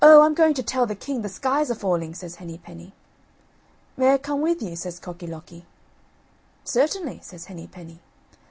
[0.03, 2.95] I'm going to tell the king the sky's a falling," says Henny penny.
[3.95, 5.63] "May I come with you?" says Cocky locky.
[6.63, 7.99] "Certainly," says Henny penny.